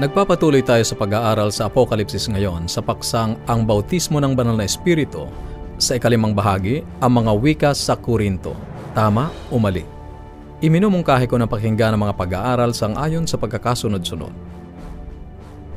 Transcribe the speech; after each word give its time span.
Nagpapatuloy 0.00 0.64
tayo 0.64 0.80
sa 0.80 0.96
pag-aaral 0.96 1.52
sa 1.52 1.68
Apokalipsis 1.68 2.24
ngayon 2.32 2.64
sa 2.72 2.80
paksang 2.80 3.36
ang 3.44 3.68
bautismo 3.68 4.16
ng 4.16 4.32
banal 4.32 4.56
na 4.56 4.64
espiritu 4.64 5.28
sa 5.76 6.00
ikalimang 6.00 6.32
bahagi, 6.32 6.80
ang 7.04 7.20
mga 7.20 7.32
wika 7.36 7.70
sa 7.76 8.00
Korinto. 8.00 8.56
Tama 8.96 9.28
o 9.52 9.60
mali? 9.60 9.84
Iminumungkahi 10.64 11.28
ko 11.28 11.36
ng 11.36 11.44
pakinggan 11.44 11.92
ng 11.92 12.00
mga 12.00 12.16
pag-aaral 12.16 12.72
sang 12.72 12.96
ayon 12.96 13.28
sa 13.28 13.36
pagkakasunod-sunod. 13.36 14.32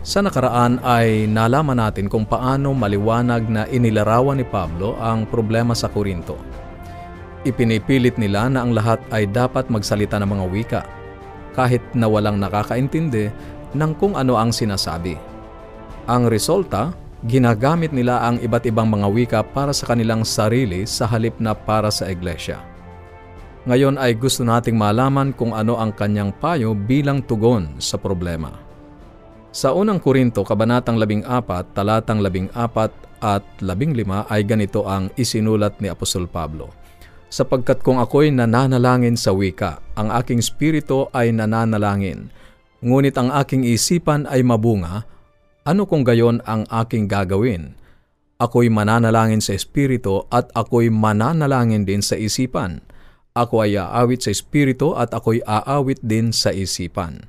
Sa 0.07 0.23
nakaraan 0.23 0.79
ay 0.87 1.27
nalaman 1.27 1.83
natin 1.83 2.07
kung 2.07 2.23
paano 2.23 2.71
maliwanag 2.71 3.43
na 3.51 3.67
inilarawan 3.67 4.39
ni 4.39 4.47
Pablo 4.47 4.95
ang 5.03 5.27
problema 5.27 5.75
sa 5.75 5.91
Korinto. 5.91 6.39
Ipinipilit 7.43 8.15
nila 8.15 8.47
na 8.47 8.63
ang 8.63 8.71
lahat 8.71 9.03
ay 9.11 9.27
dapat 9.27 9.67
magsalita 9.67 10.15
ng 10.15 10.31
mga 10.31 10.45
wika, 10.47 10.81
kahit 11.59 11.83
na 11.91 12.07
walang 12.07 12.39
nakakaintindi 12.39 13.27
ng 13.73 13.91
kung 13.97 14.13
ano 14.17 14.37
ang 14.37 14.53
sinasabi. 14.53 15.17
Ang 16.09 16.29
resulta, 16.29 16.93
ginagamit 17.25 17.91
nila 17.95 18.23
ang 18.23 18.39
iba't 18.39 18.65
ibang 18.67 18.89
mga 18.89 19.07
wika 19.11 19.39
para 19.43 19.71
sa 19.71 19.87
kanilang 19.89 20.27
sarili 20.27 20.83
sa 20.83 21.07
halip 21.07 21.37
na 21.39 21.55
para 21.55 21.89
sa 21.89 22.09
iglesia. 22.09 22.59
Ngayon 23.63 23.95
ay 23.95 24.19
gusto 24.19 24.43
nating 24.43 24.75
malaman 24.75 25.31
kung 25.31 25.55
ano 25.55 25.79
ang 25.79 25.95
kanyang 25.95 26.35
payo 26.35 26.75
bilang 26.75 27.23
tugon 27.23 27.79
sa 27.79 27.95
problema. 27.95 28.51
Sa 29.55 29.71
unang 29.71 30.03
Korinto, 30.03 30.43
Kabanatang 30.43 30.99
14, 30.99 31.71
talatang 31.71 32.19
14 32.19 32.51
at 33.23 33.45
15 33.63 34.27
ay 34.27 34.41
ganito 34.43 34.83
ang 34.83 35.07
isinulat 35.15 35.79
ni 35.79 35.87
Apostol 35.87 36.27
Pablo. 36.27 36.75
Sapagkat 37.31 37.79
kung 37.79 38.03
ako'y 38.03 38.35
nananalangin 38.35 39.15
sa 39.15 39.31
wika, 39.31 39.79
ang 39.95 40.11
aking 40.11 40.43
spirito 40.43 41.07
ay 41.15 41.31
nananalangin, 41.31 42.27
ngunit 42.83 43.15
ang 43.15 43.31
aking 43.31 43.63
isipan 43.63 44.27
ay 44.27 44.43
mabunga, 44.43 45.07
ano 45.63 45.87
kung 45.87 46.03
gayon 46.03 46.43
ang 46.43 46.67
aking 46.67 47.07
gagawin? 47.07 47.79
Ako'y 48.35 48.67
mananalangin 48.67 49.39
sa 49.39 49.55
espiritu 49.55 50.27
at 50.27 50.51
ako'y 50.51 50.91
mananalangin 50.91 51.87
din 51.87 52.03
sa 52.03 52.19
isipan. 52.19 52.83
Ako 53.33 53.63
ay 53.63 53.79
aawit 53.79 54.27
sa 54.27 54.29
espiritu 54.35 54.93
at 54.99 55.15
ako'y 55.15 55.39
aawit 55.47 56.03
din 56.03 56.35
sa 56.35 56.51
isipan. 56.51 57.23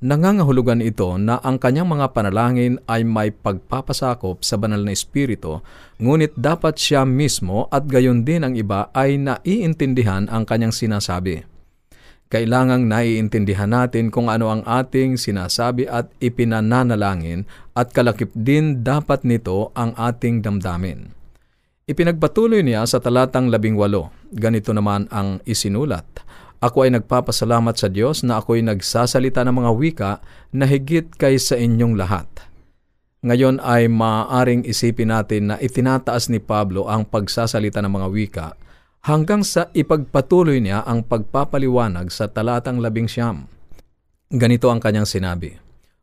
Nangangahulugan 0.00 0.84
ito 0.84 1.08
na 1.16 1.40
ang 1.40 1.56
kanyang 1.56 1.88
mga 1.88 2.12
panalangin 2.12 2.80
ay 2.88 3.04
may 3.04 3.32
pagpapasakop 3.32 4.44
sa 4.44 4.60
banal 4.60 4.80
na 4.80 4.92
espiritu, 4.92 5.60
ngunit 6.00 6.36
dapat 6.36 6.76
siya 6.76 7.08
mismo 7.08 7.68
at 7.72 7.88
gayon 7.88 8.24
din 8.24 8.44
ang 8.44 8.56
iba 8.56 8.92
ay 8.92 9.16
naiintindihan 9.20 10.28
ang 10.28 10.44
kanyang 10.44 10.72
sinasabi 10.72 11.55
kailangang 12.26 12.90
naiintindihan 12.90 13.70
natin 13.70 14.10
kung 14.10 14.26
ano 14.26 14.50
ang 14.50 14.62
ating 14.66 15.14
sinasabi 15.14 15.86
at 15.86 16.10
ipinananalangin 16.18 17.46
at 17.78 17.94
kalakip 17.94 18.34
din 18.34 18.82
dapat 18.82 19.22
nito 19.22 19.70
ang 19.78 19.94
ating 19.94 20.42
damdamin. 20.42 21.14
Ipinagpatuloy 21.86 22.66
niya 22.66 22.82
sa 22.82 22.98
talatang 22.98 23.46
labing 23.46 23.78
walo. 23.78 24.10
Ganito 24.34 24.74
naman 24.74 25.06
ang 25.14 25.38
isinulat. 25.46 26.02
Ako 26.58 26.82
ay 26.82 26.90
nagpapasalamat 26.98 27.78
sa 27.78 27.86
Diyos 27.86 28.26
na 28.26 28.42
ako'y 28.42 28.64
nagsasalita 28.66 29.46
ng 29.46 29.54
mga 29.54 29.70
wika 29.76 30.12
na 30.50 30.66
higit 30.66 31.06
kay 31.14 31.38
sa 31.38 31.54
inyong 31.54 31.94
lahat. 31.94 32.26
Ngayon 33.22 33.62
ay 33.62 33.86
maaaring 33.86 34.66
isipin 34.66 35.14
natin 35.14 35.54
na 35.54 35.62
itinataas 35.62 36.26
ni 36.26 36.42
Pablo 36.42 36.90
ang 36.90 37.06
pagsasalita 37.06 37.78
ng 37.86 37.92
mga 37.92 38.08
wika 38.10 38.48
hanggang 39.06 39.46
sa 39.46 39.70
ipagpatuloy 39.70 40.58
niya 40.58 40.82
ang 40.82 41.06
pagpapaliwanag 41.06 42.10
sa 42.10 42.26
talatang 42.26 42.82
labing 42.82 43.06
siyam. 43.06 43.46
Ganito 44.26 44.66
ang 44.66 44.82
kanyang 44.82 45.06
sinabi, 45.06 45.54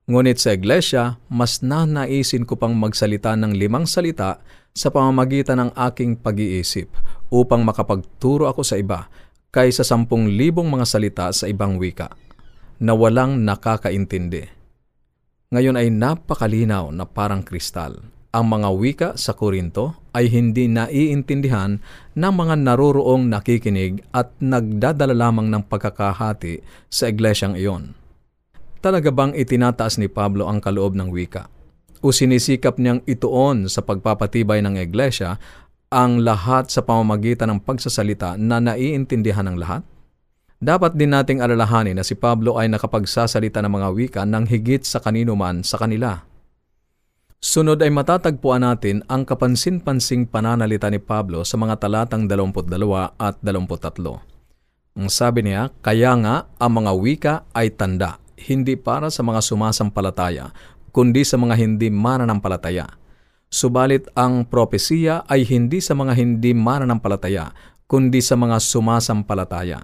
Ngunit 0.03 0.39
sa 0.39 0.51
iglesia, 0.51 1.15
mas 1.31 1.63
nanaisin 1.63 2.43
ko 2.43 2.59
pang 2.59 2.75
magsalita 2.75 3.39
ng 3.39 3.55
limang 3.55 3.87
salita 3.87 4.39
sa 4.75 4.91
pamamagitan 4.91 5.63
ng 5.63 5.71
aking 5.91 6.19
pag-iisip 6.19 6.91
upang 7.31 7.63
makapagturo 7.63 8.51
ako 8.51 8.67
sa 8.67 8.75
iba 8.75 9.07
kaysa 9.47 9.87
sampung 9.87 10.27
libong 10.27 10.67
mga 10.67 10.85
salita 10.87 11.27
sa 11.31 11.47
ibang 11.47 11.79
wika 11.79 12.11
na 12.83 12.91
walang 12.91 13.47
nakakaintindi. 13.47 14.43
Ngayon 15.55 15.79
ay 15.79 15.87
napakalinaw 15.87 16.91
na 16.91 17.07
parang 17.07 17.39
kristal 17.39 18.03
ang 18.33 18.49
mga 18.49 18.69
wika 18.73 19.09
sa 19.13 19.37
Korinto 19.37 19.93
ay 20.09 20.25
hindi 20.25 20.65
naiintindihan 20.65 21.77
ng 22.17 22.33
mga 22.33 22.65
naroroong 22.65 23.29
nakikinig 23.29 24.01
at 24.09 24.33
nagdadala 24.41 25.13
lamang 25.13 25.53
ng 25.53 25.69
pagkakahati 25.69 26.65
sa 26.89 27.13
iglesyang 27.13 27.53
iyon. 27.53 27.93
Talaga 28.81 29.13
bang 29.13 29.37
itinataas 29.37 30.01
ni 30.01 30.09
Pablo 30.09 30.49
ang 30.49 30.59
kaloob 30.59 30.97
ng 30.97 31.13
wika? 31.13 31.45
O 32.03 32.09
sinisikap 32.09 32.81
niyang 32.81 33.05
ituon 33.05 33.69
sa 33.69 33.85
pagpapatibay 33.85 34.65
ng 34.65 34.81
iglesia 34.81 35.37
ang 35.93 36.25
lahat 36.25 36.73
sa 36.73 36.81
pamamagitan 36.81 37.53
ng 37.53 37.59
pagsasalita 37.61 38.35
na 38.41 38.57
naiintindihan 38.57 39.45
ng 39.45 39.61
lahat? 39.61 39.85
Dapat 40.57 40.97
din 40.97 41.13
nating 41.13 41.37
alalahanin 41.37 42.01
na 42.01 42.03
si 42.03 42.17
Pablo 42.17 42.57
ay 42.57 42.65
nakapagsasalita 42.65 43.61
ng 43.61 43.71
mga 43.71 43.87
wika 43.93 44.21
ng 44.25 44.49
higit 44.49 44.81
sa 44.83 44.97
kanino 44.97 45.37
man 45.37 45.61
sa 45.61 45.77
kanila 45.77 46.32
Sunod 47.43 47.75
ay 47.83 47.91
matatagpuan 47.91 48.63
natin 48.63 49.03
ang 49.11 49.27
kapansin-pansing 49.27 50.31
pananalita 50.31 50.87
ni 50.87 50.95
Pablo 50.95 51.43
sa 51.43 51.59
mga 51.59 51.75
talatang 51.75 52.23
22 52.23 52.71
at 53.19 53.35
23. 53.43 53.99
Ang 54.95 55.11
sabi 55.11 55.43
niya, 55.43 55.67
kaya 55.83 56.15
nga 56.23 56.47
ang 56.55 56.71
mga 56.79 56.91
wika 56.95 57.35
ay 57.51 57.75
tanda, 57.75 58.15
hindi 58.47 58.79
para 58.79 59.11
sa 59.11 59.27
mga 59.27 59.43
sumasampalataya, 59.43 60.55
kundi 60.95 61.27
sa 61.27 61.35
mga 61.35 61.59
hindi 61.59 61.91
mananampalataya. 61.91 62.87
Subalit 63.51 64.07
ang 64.15 64.47
propesiya 64.47 65.27
ay 65.27 65.43
hindi 65.43 65.83
sa 65.83 65.99
mga 65.99 66.15
hindi 66.15 66.55
mananampalataya, 66.55 67.51
kundi 67.91 68.23
sa 68.23 68.39
mga 68.39 68.55
sumasampalataya. 68.63 69.83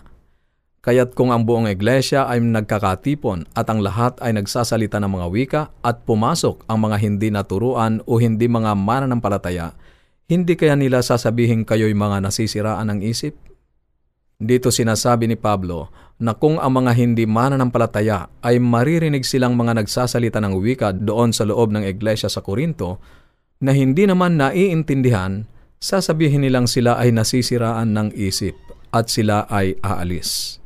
Kaya't 0.79 1.11
kung 1.11 1.35
ang 1.35 1.43
buong 1.43 1.67
iglesia 1.67 2.23
ay 2.31 2.39
nagkakatipon 2.39 3.51
at 3.51 3.67
ang 3.67 3.83
lahat 3.83 4.15
ay 4.23 4.31
nagsasalita 4.39 4.95
ng 5.03 5.11
mga 5.11 5.27
wika 5.27 5.61
at 5.83 6.07
pumasok 6.07 6.63
ang 6.71 6.87
mga 6.87 6.97
hindi 7.03 7.27
naturuan 7.27 7.99
o 8.07 8.15
hindi 8.15 8.47
mga 8.47 8.79
mananampalataya, 8.79 9.75
hindi 10.31 10.55
kaya 10.55 10.79
nila 10.79 11.03
sasabihin 11.03 11.67
kayo'y 11.67 11.91
mga 11.91 12.23
nasisiraan 12.23 12.95
ng 12.95 12.99
isip? 13.03 13.35
Dito 14.39 14.71
sinasabi 14.71 15.27
ni 15.27 15.35
Pablo 15.35 15.91
na 16.15 16.31
kung 16.31 16.55
ang 16.63 16.71
mga 16.71 16.95
hindi 16.95 17.27
mananampalataya 17.27 18.31
ay 18.39 18.55
maririnig 18.63 19.27
silang 19.27 19.59
mga 19.59 19.83
nagsasalita 19.83 20.39
ng 20.39 20.55
wika 20.63 20.95
doon 20.95 21.35
sa 21.35 21.43
loob 21.43 21.75
ng 21.75 21.83
iglesia 21.83 22.31
sa 22.31 22.39
Korinto 22.39 23.03
na 23.59 23.75
hindi 23.75 24.07
naman 24.07 24.39
naiintindihan, 24.39 25.43
sasabihin 25.83 26.47
nilang 26.47 26.71
sila 26.71 26.95
ay 26.95 27.11
nasisiraan 27.11 27.91
ng 27.91 28.07
isip 28.15 28.55
at 28.95 29.11
sila 29.11 29.43
ay 29.51 29.75
aalis. 29.83 30.63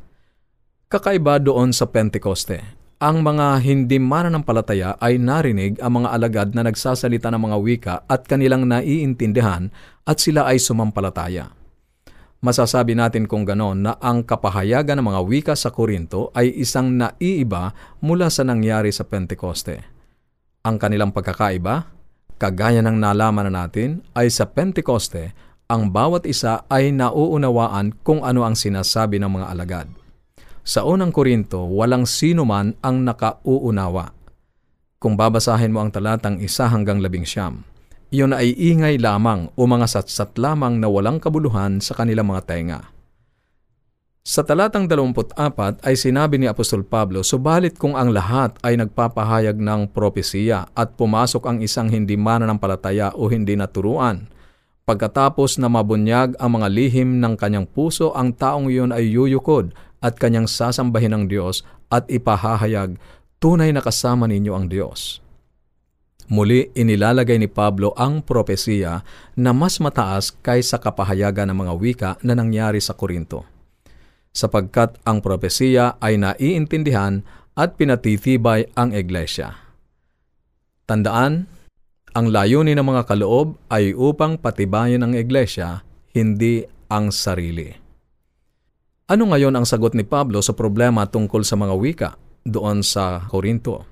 Kakaiba 0.93 1.41
doon 1.41 1.73
sa 1.73 1.89
Pentecoste. 1.89 2.61
Ang 3.01 3.25
mga 3.25 3.65
hindi 3.65 3.97
mananampalataya 3.97 4.93
ay 5.01 5.17
narinig 5.17 5.81
ang 5.81 5.97
mga 5.97 6.09
alagad 6.13 6.49
na 6.53 6.69
nagsasalita 6.69 7.33
ng 7.33 7.41
mga 7.49 7.57
wika 7.65 7.95
at 8.05 8.29
kanilang 8.29 8.69
naiintindihan 8.69 9.73
at 10.05 10.21
sila 10.21 10.45
ay 10.45 10.61
sumampalataya. 10.61 11.49
Masasabi 12.45 12.93
natin 12.93 13.25
kung 13.25 13.41
ganon 13.41 13.81
na 13.81 13.97
ang 13.97 14.21
kapahayagan 14.21 15.01
ng 15.01 15.09
mga 15.09 15.21
wika 15.25 15.53
sa 15.57 15.73
Korinto 15.73 16.29
ay 16.37 16.53
isang 16.61 16.93
naiiba 16.93 17.73
mula 17.97 18.29
sa 18.29 18.45
nangyari 18.45 18.93
sa 18.93 19.01
Pentecoste. 19.01 19.81
Ang 20.61 20.77
kanilang 20.77 21.09
pagkakaiba, 21.09 21.89
kagaya 22.37 22.85
ng 22.85 23.01
nalaman 23.01 23.49
na 23.49 23.65
natin, 23.65 24.05
ay 24.13 24.29
sa 24.29 24.45
Pentecoste, 24.45 25.33
ang 25.65 25.89
bawat 25.89 26.29
isa 26.29 26.69
ay 26.69 26.93
nauunawaan 26.93 27.97
kung 28.05 28.21
ano 28.21 28.45
ang 28.45 28.53
sinasabi 28.53 29.17
ng 29.17 29.41
mga 29.41 29.49
alagad. 29.49 30.02
Sa 30.63 30.87
unang 30.87 31.11
Korinto, 31.11 31.67
walang 31.67 32.07
sino 32.07 32.47
man 32.47 32.79
ang 32.79 33.03
nakauunawa. 33.03 34.15
Kung 34.95 35.19
babasahin 35.19 35.75
mo 35.75 35.83
ang 35.83 35.91
talatang 35.91 36.39
isa 36.39 36.71
hanggang 36.71 37.03
labing 37.03 37.27
siyam, 37.27 37.67
iyon 38.15 38.31
ay 38.31 38.55
ingay 38.55 38.95
lamang 38.95 39.51
o 39.59 39.67
mga 39.67 39.91
satsat 39.91 40.39
lamang 40.39 40.79
na 40.79 40.87
walang 40.87 41.19
kabuluhan 41.19 41.83
sa 41.83 41.99
kanilang 41.99 42.31
mga 42.31 42.41
tenga. 42.47 42.79
Sa 44.23 44.39
talatang 44.47 44.87
24 44.87 45.83
ay 45.83 45.99
sinabi 45.99 46.39
ni 46.39 46.47
Apostol 46.47 46.87
Pablo, 46.87 47.27
Subalit 47.27 47.75
kung 47.75 47.99
ang 47.99 48.15
lahat 48.15 48.55
ay 48.63 48.79
nagpapahayag 48.79 49.59
ng 49.59 49.91
propesiya 49.91 50.71
at 50.71 50.95
pumasok 50.95 51.43
ang 51.43 51.59
isang 51.59 51.91
hindi 51.91 52.15
mananampalataya 52.15 53.11
o 53.19 53.27
hindi 53.27 53.59
naturuan, 53.59 54.31
pagkatapos 54.87 55.59
na 55.59 55.67
mabunyag 55.67 56.39
ang 56.39 56.55
mga 56.55 56.71
lihim 56.71 57.19
ng 57.19 57.35
kanyang 57.35 57.67
puso, 57.67 58.15
ang 58.15 58.31
taong 58.31 58.71
iyon 58.71 58.95
ay 58.95 59.11
yuyukod 59.11 59.75
at 60.03 60.19
kanyang 60.19 60.51
sasambahin 60.51 61.15
ng 61.15 61.25
Diyos 61.31 61.63
at 61.87 62.03
ipahahayag, 62.11 62.99
tunay 63.39 63.71
na 63.71 63.79
kasama 63.79 64.27
ninyo 64.27 64.51
ang 64.51 64.67
Diyos. 64.67 65.23
Muli 66.27 66.71
inilalagay 66.71 67.39
ni 67.39 67.51
Pablo 67.51 67.91
ang 67.99 68.23
propesiya 68.23 69.03
na 69.35 69.51
mas 69.51 69.79
mataas 69.83 70.31
kaysa 70.31 70.79
kapahayagan 70.79 71.51
ng 71.51 71.57
mga 71.63 71.73
wika 71.79 72.11
na 72.23 72.35
nangyari 72.35 72.79
sa 72.79 72.95
Korinto. 72.95 73.43
Sapagkat 74.31 74.97
ang 75.03 75.19
propesiya 75.19 75.99
ay 75.99 76.17
naiintindihan 76.17 77.21
at 77.53 77.75
pinatitibay 77.77 78.65
ang 78.73 78.95
iglesia. 78.95 79.53
Tandaan, 80.89 81.45
ang 82.13 82.25
layunin 82.29 82.79
ng 82.79 82.87
mga 82.87 83.03
kaloob 83.09 83.59
ay 83.69 83.93
upang 83.93 84.39
patibayin 84.41 85.05
ang 85.05 85.13
iglesia, 85.13 85.85
hindi 86.17 86.65
ang 86.89 87.13
sarili. 87.13 87.82
Ano 89.03 89.27
ngayon 89.27 89.51
ang 89.51 89.67
sagot 89.67 89.99
ni 89.99 90.07
Pablo 90.07 90.39
sa 90.39 90.55
problema 90.55 91.03
tungkol 91.03 91.43
sa 91.43 91.59
mga 91.59 91.75
wika 91.75 92.09
doon 92.47 92.79
sa 92.79 93.27
Korinto? 93.27 93.83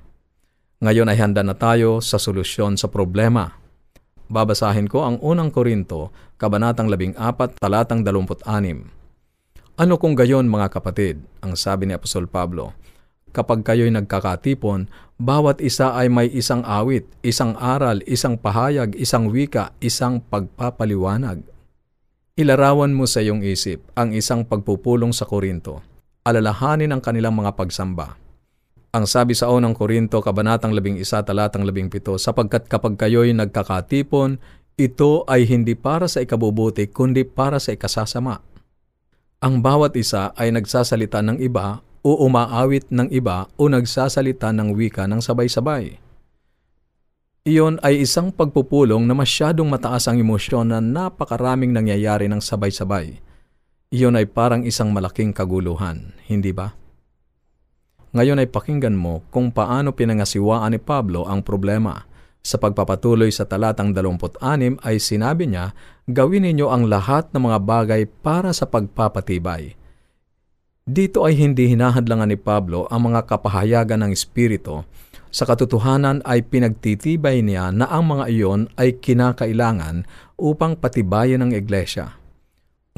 Ngayon 0.79 1.11
ay 1.11 1.19
handa 1.19 1.43
na 1.43 1.51
tayo 1.51 1.99
sa 1.99 2.15
solusyon 2.15 2.79
sa 2.79 2.87
problema. 2.87 3.51
Babasahin 4.31 4.87
ko 4.87 5.03
ang 5.03 5.19
unang 5.19 5.51
Korinto, 5.51 6.15
Kabanatang 6.39 6.87
14, 6.87 7.59
Talatang 7.59 8.07
26. 8.07 8.47
Ano 9.75 9.99
kung 9.99 10.15
gayon 10.15 10.47
mga 10.47 10.79
kapatid, 10.79 11.19
ang 11.43 11.59
sabi 11.59 11.91
ni 11.91 11.93
Apostol 11.99 12.31
Pablo, 12.31 12.71
kapag 13.35 13.67
kayo'y 13.67 13.91
nagkakatipon, 13.91 14.87
bawat 15.19 15.59
isa 15.59 15.91
ay 15.91 16.07
may 16.07 16.31
isang 16.31 16.63
awit, 16.63 17.03
isang 17.19 17.59
aral, 17.59 17.99
isang 18.07 18.39
pahayag, 18.39 18.95
isang 18.95 19.27
wika, 19.27 19.75
isang 19.83 20.23
pagpapaliwanag. 20.23 21.50
Ilarawan 22.39 22.95
mo 22.95 23.07
sa 23.09 23.19
iyong 23.19 23.43
isip 23.43 23.83
ang 23.95 24.15
isang 24.15 24.47
pagpupulong 24.47 25.11
sa 25.11 25.27
Korinto. 25.27 25.83
Alalahanin 26.23 26.93
ang 26.93 27.01
kanilang 27.03 27.35
mga 27.35 27.57
pagsamba 27.57 28.21
ang 28.91 29.07
sabi 29.07 29.31
sa 29.31 29.47
unang 29.47 29.71
Korinto, 29.71 30.19
Kabanatang 30.19 30.75
11, 30.75 31.23
Talatang 31.23 31.63
17, 31.63 32.19
sapagkat 32.19 32.67
kapag 32.67 32.99
kayo'y 32.99 33.31
nagkakatipon, 33.31 34.35
ito 34.75 35.23
ay 35.31 35.47
hindi 35.47 35.79
para 35.79 36.11
sa 36.11 36.19
ikabubuti, 36.19 36.91
kundi 36.91 37.23
para 37.23 37.55
sa 37.63 37.71
ikasasama. 37.71 38.43
Ang 39.39 39.63
bawat 39.63 39.95
isa 39.95 40.35
ay 40.35 40.51
nagsasalita 40.51 41.23
ng 41.23 41.39
iba 41.39 41.79
o 42.03 42.19
umaawit 42.27 42.91
ng 42.91 43.07
iba 43.15 43.47
o 43.55 43.71
nagsasalita 43.71 44.51
ng 44.51 44.75
wika 44.75 45.07
ng 45.07 45.23
sabay-sabay. 45.23 45.95
Iyon 47.41 47.81
ay 47.81 48.05
isang 48.05 48.29
pagpupulong 48.29 49.01
na 49.09 49.17
masyadong 49.17 49.65
mataas 49.65 50.05
ang 50.05 50.21
emosyon 50.21 50.69
na 50.69 50.77
napakaraming 50.77 51.73
nangyayari 51.73 52.29
ng 52.29 52.38
sabay-sabay. 52.38 53.17
Iyon 53.89 54.13
ay 54.13 54.29
parang 54.29 54.61
isang 54.61 54.93
malaking 54.93 55.33
kaguluhan, 55.33 56.13
hindi 56.29 56.53
ba? 56.53 56.77
Ngayon 58.13 58.45
ay 58.45 58.47
pakinggan 58.53 58.93
mo 58.93 59.25
kung 59.33 59.49
paano 59.49 59.89
pinangasiwaan 59.89 60.69
ni 60.69 60.77
Pablo 60.77 61.25
ang 61.25 61.41
problema. 61.41 62.05
Sa 62.45 62.61
pagpapatuloy 62.61 63.33
sa 63.33 63.49
talatang 63.49 63.89
26 63.89 64.38
ay 64.85 65.01
sinabi 65.01 65.49
niya, 65.49 65.73
Gawin 66.05 66.45
ninyo 66.45 66.69
ang 66.69 66.85
lahat 66.93 67.33
ng 67.33 67.41
mga 67.41 67.57
bagay 67.65 68.01
para 68.21 68.53
sa 68.53 68.69
pagpapatibay. 68.69 69.73
Dito 70.85 71.25
ay 71.25 71.41
hindi 71.41 71.73
hinahadlangan 71.73 72.29
ni 72.29 72.38
Pablo 72.38 72.85
ang 72.93 73.09
mga 73.09 73.25
kapahayagan 73.25 74.05
ng 74.05 74.11
Espiritu. 74.13 74.85
Sa 75.31 75.47
katotohanan 75.47 76.19
ay 76.27 76.43
pinagtitibay 76.43 77.39
niya 77.39 77.71
na 77.71 77.87
ang 77.87 78.11
mga 78.11 78.27
iyon 78.27 78.61
ay 78.75 78.99
kinakailangan 78.99 80.03
upang 80.35 80.75
patibayan 80.75 81.47
ang 81.47 81.51
iglesia. 81.55 82.19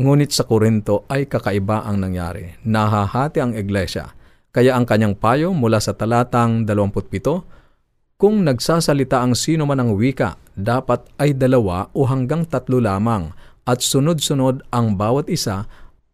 Ngunit 0.02 0.34
sa 0.34 0.50
Korinto 0.50 1.06
ay 1.06 1.30
kakaiba 1.30 1.86
ang 1.86 2.02
nangyari. 2.02 2.58
Nahahati 2.66 3.38
ang 3.38 3.54
iglesia 3.54 4.18
kaya 4.54 4.78
ang 4.78 4.86
kanyang 4.86 5.18
payo 5.18 5.50
mula 5.50 5.82
sa 5.82 5.98
talatang 5.98 6.62
27, 6.70 8.22
kung 8.22 8.46
nagsasalita 8.46 9.18
ang 9.26 9.34
sino 9.34 9.66
man 9.66 9.82
ng 9.82 9.98
wika, 9.98 10.38
dapat 10.54 11.10
ay 11.18 11.34
dalawa 11.34 11.90
o 11.98 12.06
hanggang 12.06 12.46
tatlo 12.46 12.78
lamang 12.78 13.34
at 13.66 13.82
sunod-sunod 13.82 14.62
ang 14.70 14.94
bawat 14.94 15.26
isa 15.26 15.66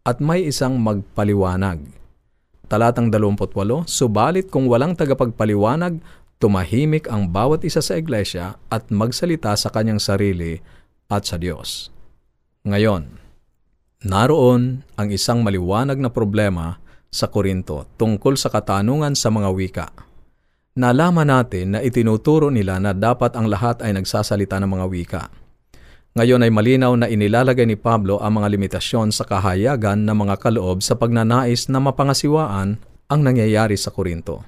at 0.08 0.24
may 0.24 0.48
isang 0.48 0.80
magpaliwanag. 0.80 1.99
Talatang 2.70 3.10
28, 3.10 3.90
Subalit 3.90 4.46
kung 4.46 4.70
walang 4.70 4.94
tagapagpaliwanag, 4.94 5.98
tumahimik 6.38 7.10
ang 7.10 7.26
bawat 7.26 7.66
isa 7.66 7.82
sa 7.82 7.98
iglesia 7.98 8.62
at 8.70 8.94
magsalita 8.94 9.58
sa 9.58 9.74
kanyang 9.74 9.98
sarili 9.98 10.62
at 11.10 11.26
sa 11.26 11.34
Diyos. 11.34 11.90
Ngayon, 12.62 13.10
naroon 14.06 14.86
ang 14.94 15.08
isang 15.10 15.42
maliwanag 15.42 15.98
na 15.98 16.14
problema 16.14 16.78
sa 17.10 17.26
Korinto 17.26 17.90
tungkol 17.98 18.38
sa 18.38 18.54
katanungan 18.54 19.18
sa 19.18 19.34
mga 19.34 19.50
wika. 19.50 19.86
Nalaman 20.78 21.26
natin 21.26 21.74
na 21.74 21.82
itinuturo 21.82 22.54
nila 22.54 22.78
na 22.78 22.94
dapat 22.94 23.34
ang 23.34 23.50
lahat 23.50 23.82
ay 23.82 23.98
nagsasalita 23.98 24.62
ng 24.62 24.70
mga 24.70 24.86
wika. 24.86 25.22
Ngayon 26.10 26.42
ay 26.42 26.50
malinaw 26.50 26.90
na 26.98 27.06
inilalagay 27.06 27.70
ni 27.70 27.78
Pablo 27.78 28.18
ang 28.18 28.42
mga 28.42 28.50
limitasyon 28.58 29.14
sa 29.14 29.22
kahayagan 29.22 30.02
ng 30.02 30.16
mga 30.26 30.42
kaloob 30.42 30.82
sa 30.82 30.98
pagnanais 30.98 31.70
na 31.70 31.78
mapangasiwaan 31.78 32.82
ang 33.06 33.20
nangyayari 33.22 33.78
sa 33.78 33.94
Korinto. 33.94 34.42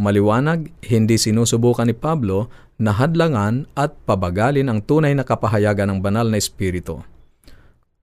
Maliwanag, 0.00 0.72
hindi 0.88 1.20
sinusubukan 1.20 1.84
ni 1.84 1.92
Pablo 1.92 2.48
na 2.80 2.96
hadlangan 2.96 3.68
at 3.76 4.00
pabagalin 4.08 4.72
ang 4.72 4.80
tunay 4.80 5.12
na 5.12 5.28
kapahayagan 5.28 5.92
ng 5.92 5.98
banal 6.00 6.24
na 6.24 6.40
espiritu. 6.40 7.04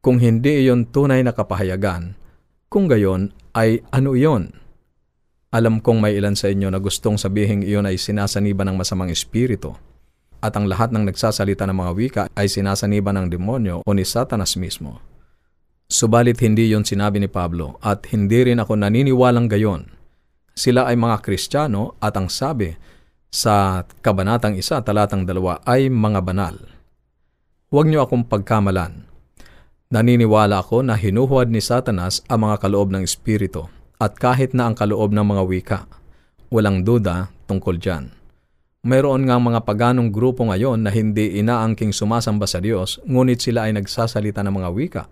Kung 0.06 0.22
hindi 0.22 0.62
iyon 0.62 0.94
tunay 0.94 1.26
na 1.26 1.34
kapahayagan, 1.34 2.14
kung 2.70 2.86
gayon 2.86 3.34
ay 3.58 3.82
ano 3.90 4.14
iyon? 4.14 4.54
Alam 5.50 5.82
kong 5.82 6.06
may 6.06 6.22
ilan 6.22 6.38
sa 6.38 6.54
inyo 6.54 6.70
na 6.70 6.78
gustong 6.78 7.18
sabihin 7.18 7.66
iyon 7.66 7.90
ay 7.90 7.98
sinasaniba 7.98 8.62
ng 8.62 8.78
masamang 8.78 9.10
espiritu 9.10 9.74
at 10.44 10.52
ang 10.60 10.68
lahat 10.68 10.92
ng 10.92 11.08
nagsasalita 11.08 11.64
ng 11.64 11.78
mga 11.80 11.92
wika 11.96 12.24
ay 12.36 12.52
sinasaniba 12.52 13.16
ng 13.16 13.32
demonyo 13.32 13.80
o 13.88 13.90
ni 13.96 14.04
Satanas 14.04 14.60
mismo. 14.60 15.00
Subalit 15.88 16.44
hindi 16.44 16.68
yon 16.68 16.84
sinabi 16.84 17.24
ni 17.24 17.32
Pablo 17.32 17.80
at 17.80 18.04
hindi 18.12 18.52
rin 18.52 18.60
ako 18.60 18.76
naniniwalang 18.76 19.48
gayon. 19.48 19.88
Sila 20.52 20.92
ay 20.92 21.00
mga 21.00 21.24
Kristiyano 21.24 21.96
at 22.04 22.20
ang 22.20 22.28
sabi 22.28 22.76
sa 23.32 23.88
Kabanatang 24.04 24.60
isa 24.60 24.84
talatang 24.84 25.24
dalawa 25.24 25.64
ay 25.64 25.88
mga 25.88 26.20
banal. 26.20 26.60
Huwag 27.72 27.88
niyo 27.88 28.04
akong 28.04 28.28
pagkamalan 28.28 29.14
Naniniwala 29.94 30.66
ako 30.66 30.82
na 30.82 30.98
hinuhuad 30.98 31.54
ni 31.54 31.62
Satanas 31.62 32.26
ang 32.26 32.50
mga 32.50 32.66
kaloob 32.66 32.90
ng 32.90 33.06
Espiritu 33.06 33.70
at 34.02 34.18
kahit 34.18 34.58
na 34.58 34.66
ang 34.66 34.74
kaloob 34.74 35.14
ng 35.14 35.22
mga 35.22 35.44
wika. 35.46 35.80
Walang 36.50 36.82
duda 36.82 37.30
tungkol 37.46 37.78
dyan. 37.78 38.10
Mayroon 38.84 39.24
nga 39.24 39.40
mga 39.40 39.64
paganong 39.64 40.12
grupo 40.12 40.44
ngayon 40.44 40.84
na 40.84 40.92
hindi 40.92 41.40
inaangking 41.40 41.96
sumasamba 41.96 42.44
sa 42.44 42.60
Diyos, 42.60 43.00
ngunit 43.08 43.40
sila 43.40 43.72
ay 43.72 43.80
nagsasalita 43.80 44.44
ng 44.44 44.60
mga 44.60 44.70
wika. 44.76 45.04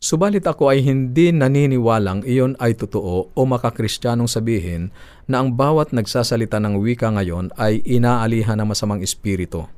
Subalit 0.00 0.40
ako 0.48 0.72
ay 0.72 0.80
hindi 0.80 1.36
naniniwalang 1.36 2.24
iyon 2.24 2.56
ay 2.56 2.72
totoo 2.72 3.28
o 3.36 3.40
makakristyanong 3.44 4.24
sabihin 4.24 4.88
na 5.28 5.44
ang 5.44 5.52
bawat 5.52 5.92
nagsasalita 5.92 6.56
ng 6.56 6.80
wika 6.80 7.12
ngayon 7.12 7.52
ay 7.60 7.84
inaalihan 7.84 8.56
ng 8.56 8.72
masamang 8.72 9.04
espiritu. 9.04 9.68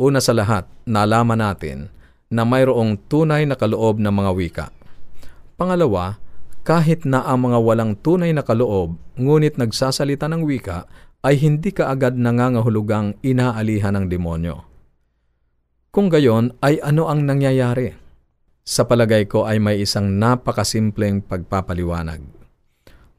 Una 0.00 0.24
sa 0.24 0.32
lahat, 0.32 0.64
nalaman 0.88 1.44
natin 1.44 1.92
na 2.32 2.48
mayroong 2.48 2.96
tunay 3.04 3.44
na 3.44 3.60
kaloob 3.60 4.00
ng 4.00 4.08
mga 4.08 4.30
wika. 4.32 4.66
Pangalawa, 5.60 6.16
kahit 6.64 7.04
na 7.04 7.20
ang 7.20 7.52
mga 7.52 7.60
walang 7.60 7.92
tunay 8.00 8.32
na 8.32 8.40
kaloob 8.40 8.96
ngunit 9.20 9.60
nagsasalita 9.60 10.24
ng 10.24 10.40
wika 10.40 10.88
ay 11.20 11.36
hindi 11.36 11.68
kaagad 11.72 12.16
nangangahulugang 12.16 13.20
inaalihan 13.20 13.96
ng 13.96 14.06
demonyo. 14.08 14.64
Kung 15.92 16.08
gayon 16.08 16.56
ay 16.64 16.80
ano 16.80 17.10
ang 17.10 17.26
nangyayari? 17.26 17.92
Sa 18.64 18.86
palagay 18.86 19.26
ko 19.26 19.44
ay 19.44 19.58
may 19.58 19.82
isang 19.82 20.06
napakasimpleng 20.16 21.20
pagpapaliwanag. 21.26 22.22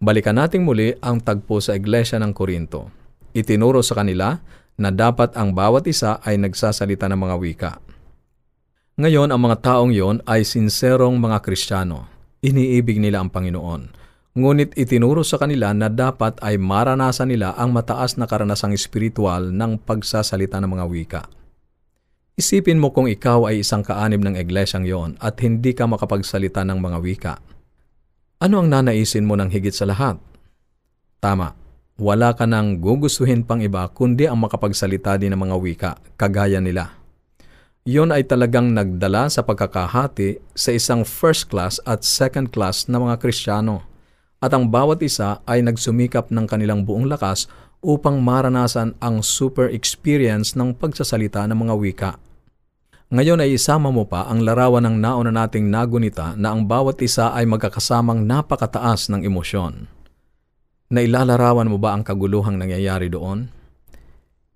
Balikan 0.01 0.39
nating 0.39 0.65
muli 0.65 0.98
ang 1.03 1.22
tagpo 1.22 1.62
sa 1.62 1.77
iglesia 1.77 2.17
ng 2.17 2.34
Korinto. 2.34 2.89
Itinuro 3.38 3.86
sa 3.86 4.01
kanila 4.01 4.34
na 4.81 4.89
dapat 4.89 5.38
ang 5.38 5.53
bawat 5.53 5.86
isa 5.86 6.17
ay 6.25 6.41
nagsasalita 6.41 7.05
ng 7.05 7.20
mga 7.22 7.36
wika. 7.38 7.72
Ngayon, 8.98 9.29
ang 9.29 9.41
mga 9.41 9.58
taong 9.62 9.93
yon 9.93 10.17
ay 10.25 10.41
sinserong 10.41 11.22
mga 11.22 11.38
Kristiyano. 11.46 12.10
Iniibig 12.41 12.98
nila 12.98 13.22
ang 13.22 13.29
Panginoon. 13.29 14.00
Ngunit 14.31 14.79
itinuro 14.79 15.27
sa 15.27 15.35
kanila 15.35 15.75
na 15.75 15.91
dapat 15.91 16.39
ay 16.39 16.55
maranasan 16.55 17.27
nila 17.27 17.51
ang 17.59 17.75
mataas 17.75 18.15
na 18.15 18.23
karanasang 18.23 18.71
espiritual 18.71 19.51
ng 19.51 19.83
pagsasalita 19.83 20.55
ng 20.63 20.71
mga 20.71 20.85
wika. 20.88 21.21
Isipin 22.39 22.79
mo 22.79 22.95
kung 22.95 23.11
ikaw 23.11 23.51
ay 23.51 23.59
isang 23.59 23.83
kaanib 23.83 24.23
ng 24.23 24.39
iglesyang 24.39 24.88
yon 24.88 25.19
at 25.19 25.35
hindi 25.43 25.75
ka 25.75 25.83
makapagsalita 25.83 26.63
ng 26.63 26.79
mga 26.79 26.97
wika. 27.03 27.33
Ano 28.39 28.63
ang 28.63 28.71
nanaisin 28.71 29.27
mo 29.27 29.35
ng 29.35 29.51
higit 29.51 29.75
sa 29.75 29.83
lahat? 29.83 30.15
Tama, 31.19 31.51
wala 32.00 32.31
ka 32.31 32.47
nang 32.47 32.79
gugustuhin 32.79 33.43
pang 33.43 33.59
iba 33.59 33.83
kundi 33.91 34.31
ang 34.31 34.39
makapagsalita 34.39 35.19
din 35.19 35.35
ng 35.35 35.41
mga 35.43 35.55
wika, 35.59 35.91
kagaya 36.15 36.63
nila. 36.63 36.95
Iyon 37.83 38.15
ay 38.15 38.23
talagang 38.23 38.71
nagdala 38.71 39.27
sa 39.27 39.43
pagkakahati 39.43 40.39
sa 40.55 40.71
isang 40.71 41.03
first 41.03 41.51
class 41.51 41.83
at 41.83 42.07
second 42.07 42.55
class 42.55 42.88
na 42.88 42.95
mga 42.95 43.19
Kristiyano. 43.19 43.90
At 44.41 44.57
ang 44.57 44.74
bawat 44.74 44.98
isa 45.05 45.38
ay 45.45 45.62
nagsumikap 45.62 46.33
ng 46.33 46.50
kanilang 46.50 46.81
buong 46.81 47.05
lakas 47.05 47.45
upang 47.86 48.25
maranasan 48.25 48.98
ang 48.98 49.21
super 49.21 49.69
experience 49.69 50.57
ng 50.57 50.74
pagsasalita 50.74 51.45
ng 51.45 51.57
mga 51.62 51.75
wika. 51.77 52.12
Ngayon 53.13 53.43
ay 53.45 53.53
isama 53.53 53.93
mo 53.93 54.10
pa 54.10 54.25
ang 54.25 54.41
larawan 54.41 54.81
ng 54.88 54.98
nauna 54.98 55.29
nating 55.29 55.69
nagunita 55.69 56.33
na 56.39 56.57
ang 56.57 56.65
bawat 56.65 56.98
isa 57.05 57.29
ay 57.38 57.45
magkakasamang 57.45 58.25
napakataas 58.25 59.13
ng 59.13 59.21
emosyon. 59.29 59.86
Nailalarawan 60.89 61.69
mo 61.69 61.77
ba 61.77 61.93
ang 61.93 62.01
kaguluhang 62.01 62.57
nangyayari 62.57 63.13
doon? 63.13 63.51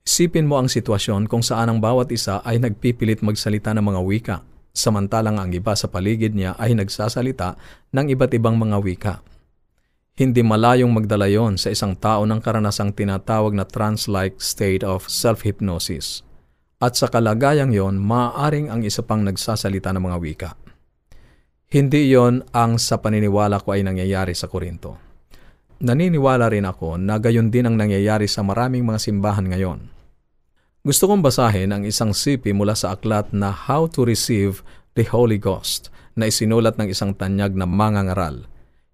Isipin 0.01 0.49
mo 0.49 0.57
ang 0.57 0.65
sitwasyon 0.65 1.29
kung 1.29 1.45
saan 1.45 1.69
ang 1.69 1.77
bawat 1.77 2.09
isa 2.09 2.41
ay 2.41 2.57
nagpipilit 2.57 3.21
magsalita 3.21 3.69
ng 3.75 3.85
mga 3.85 4.01
wika, 4.01 4.37
samantalang 4.73 5.37
ang 5.37 5.53
iba 5.53 5.77
sa 5.77 5.85
paligid 5.91 6.33
niya 6.33 6.57
ay 6.57 6.73
nagsasalita 6.73 7.59
ng 7.93 8.05
iba't 8.17 8.33
ibang 8.33 8.57
mga 8.57 8.77
wika. 8.81 9.15
Hindi 10.15 10.47
malayong 10.47 10.95
magdala 10.95 11.27
yon 11.27 11.59
sa 11.59 11.75
isang 11.75 11.91
tao 11.91 12.23
ng 12.23 12.39
karanasang 12.39 12.95
tinatawag 12.95 13.51
na 13.51 13.67
trance-like 13.67 14.39
state 14.39 14.79
of 14.79 15.03
self-hypnosis. 15.11 16.23
At 16.79 16.95
sa 16.95 17.11
kalagayang 17.11 17.75
yon, 17.75 17.99
maaaring 17.99 18.71
ang 18.71 18.87
isa 18.87 19.03
pang 19.03 19.27
nagsasalita 19.27 19.91
ng 19.91 19.99
mga 19.99 20.17
wika. 20.23 20.49
Hindi 21.67 22.15
yon 22.15 22.47
ang 22.55 22.79
sa 22.79 23.03
paniniwala 23.03 23.59
ko 23.59 23.75
ay 23.75 23.83
nangyayari 23.83 24.31
sa 24.31 24.47
Korinto. 24.47 24.95
Naniniwala 25.83 26.47
rin 26.47 26.63
ako 26.63 26.95
na 26.95 27.19
gayon 27.19 27.51
din 27.51 27.67
ang 27.67 27.75
nangyayari 27.75 28.31
sa 28.31 28.39
maraming 28.39 28.87
mga 28.87 29.03
simbahan 29.03 29.51
ngayon. 29.51 29.91
Gusto 30.79 31.11
kong 31.11 31.27
basahin 31.27 31.75
ang 31.75 31.83
isang 31.83 32.15
sipi 32.15 32.55
mula 32.55 32.71
sa 32.71 32.95
aklat 32.95 33.35
na 33.35 33.51
How 33.51 33.91
to 33.91 34.07
Receive 34.07 34.63
the 34.95 35.03
Holy 35.11 35.35
Ghost 35.35 35.91
na 36.15 36.31
isinulat 36.31 36.79
ng 36.79 36.87
isang 36.87 37.11
tanyag 37.11 37.51
na 37.51 37.67
mangangaral. 37.67 38.47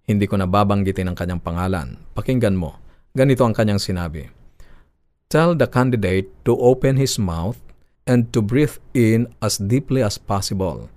Hindi 0.06 0.26
ko 0.26 0.38
nababanggitin 0.38 1.10
ang 1.10 1.16
kanyang 1.18 1.42
pangalan. 1.42 1.98
Pakinggan 2.14 2.58
mo. 2.58 2.78
Ganito 3.14 3.46
ang 3.46 3.54
kanyang 3.54 3.78
sinabi. 3.78 4.26
Tell 5.32 5.56
the 5.56 5.66
candidate 5.66 6.28
to 6.44 6.52
open 6.58 7.00
his 7.00 7.16
mouth 7.16 7.56
and 8.06 8.28
to 8.36 8.42
breathe 8.44 8.76
in 8.92 9.32
as 9.40 9.56
deeply 9.56 10.04
as 10.04 10.20
possible. 10.20 10.92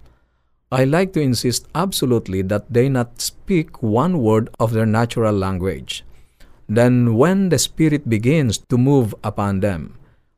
I 0.76 0.84
like 0.84 1.14
to 1.14 1.24
insist 1.24 1.72
absolutely 1.72 2.42
that 2.52 2.68
they 2.68 2.90
not 2.90 3.22
speak 3.22 3.82
one 3.82 4.20
word 4.20 4.50
of 4.60 4.74
their 4.74 4.86
natural 4.86 5.32
language. 5.32 6.04
Then, 6.68 7.16
when 7.16 7.50
the 7.50 7.60
Spirit 7.62 8.10
begins 8.10 8.58
to 8.68 8.78
move 8.78 9.16
upon 9.24 9.62
them, 9.62 9.96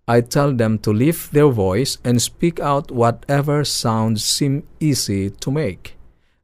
I 0.08 0.22
tell 0.22 0.54
them 0.54 0.80
to 0.88 0.94
lift 0.94 1.34
their 1.34 1.50
voice 1.50 1.98
and 2.04 2.22
speak 2.22 2.60
out 2.60 2.92
whatever 2.92 3.66
sounds 3.66 4.24
seem 4.24 4.64
easy 4.80 5.32
to 5.32 5.52
make, 5.52 5.97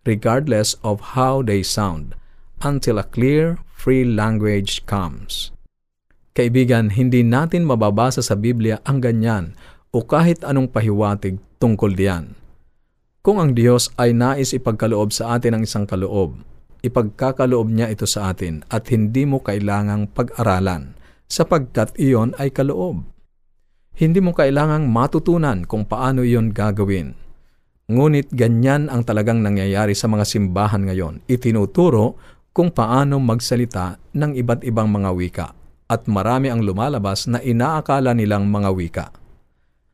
regardless 0.03 0.75
of 0.83 1.15
how 1.15 1.39
they 1.43 1.63
sound, 1.63 2.15
until 2.63 2.99
a 2.99 3.07
clear, 3.07 3.59
free 3.71 4.07
language 4.07 4.83
comes. 4.87 5.51
Kaibigan, 6.33 6.95
hindi 6.95 7.21
natin 7.21 7.67
mababasa 7.67 8.23
sa 8.23 8.33
Biblia 8.33 8.81
ang 8.87 9.03
ganyan 9.03 9.53
o 9.93 10.01
kahit 10.01 10.41
anong 10.41 10.71
pahiwatig 10.71 11.37
tungkol 11.61 11.93
diyan. 11.93 12.33
Kung 13.23 13.39
ang 13.39 13.55
Diyos 13.55 13.93
ay 13.95 14.11
nais 14.11 14.51
ipagkaloob 14.51 15.15
sa 15.15 15.37
atin 15.37 15.55
ang 15.55 15.63
isang 15.63 15.87
kaloob, 15.87 16.41
ipagkakaloob 16.83 17.71
niya 17.71 17.87
ito 17.87 18.03
sa 18.03 18.33
atin 18.33 18.67
at 18.67 18.91
hindi 18.91 19.23
mo 19.23 19.39
kailangang 19.39 20.11
pag-aralan 20.11 20.97
sapagkat 21.31 21.95
iyon 21.95 22.35
ay 22.35 22.51
kaloob. 22.51 23.05
Hindi 23.93 24.19
mo 24.19 24.33
kailangang 24.33 24.89
matutunan 24.89 25.63
kung 25.69 25.85
paano 25.85 26.25
iyon 26.25 26.51
gagawin. 26.51 27.13
Ngunit 27.93 28.33
ganyan 28.33 28.89
ang 28.89 29.05
talagang 29.05 29.45
nangyayari 29.45 29.93
sa 29.93 30.09
mga 30.09 30.25
simbahan 30.25 30.89
ngayon. 30.89 31.21
Itinuturo 31.29 32.17
kung 32.49 32.73
paano 32.73 33.21
magsalita 33.21 34.01
ng 34.17 34.33
iba't 34.33 34.65
ibang 34.65 34.89
mga 34.89 35.09
wika 35.13 35.47
at 35.85 36.09
marami 36.09 36.49
ang 36.49 36.65
lumalabas 36.65 37.29
na 37.29 37.37
inaakala 37.37 38.17
nilang 38.17 38.49
mga 38.49 38.69
wika. 38.73 39.05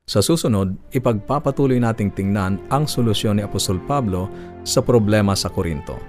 Sa 0.08 0.24
susunod, 0.24 0.80
ipagpapatuloy 0.96 1.78
nating 1.78 2.16
tingnan 2.16 2.58
ang 2.72 2.88
solusyon 2.88 3.38
ni 3.38 3.44
Apostol 3.44 3.84
Pablo 3.84 4.32
sa 4.64 4.80
problema 4.80 5.36
sa 5.36 5.52
Korinto. 5.52 6.00